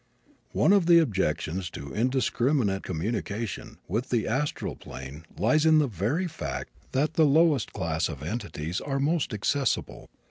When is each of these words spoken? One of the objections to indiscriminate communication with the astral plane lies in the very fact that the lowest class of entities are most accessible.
One 0.53 0.73
of 0.73 0.87
the 0.87 0.97
objections 0.97 1.69
to 1.69 1.93
indiscriminate 1.93 2.81
communication 2.81 3.77
with 3.87 4.09
the 4.09 4.27
astral 4.27 4.75
plane 4.75 5.27
lies 5.37 5.63
in 5.63 5.77
the 5.77 5.85
very 5.85 6.25
fact 6.27 6.71
that 6.93 7.13
the 7.13 7.23
lowest 7.25 7.71
class 7.71 8.09
of 8.09 8.23
entities 8.23 8.81
are 8.81 8.99
most 8.99 9.31
accessible. 9.31 10.09